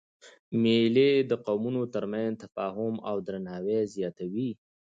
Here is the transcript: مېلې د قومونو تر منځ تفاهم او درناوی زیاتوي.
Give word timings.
مېلې 0.61 1.11
د 1.29 1.31
قومونو 1.45 1.81
تر 1.93 2.03
منځ 2.11 2.33
تفاهم 2.43 2.93
او 3.09 3.15
درناوی 3.27 3.79
زیاتوي. 3.95 4.49